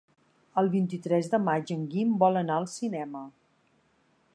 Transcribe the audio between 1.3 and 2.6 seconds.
de maig en Guim vol anar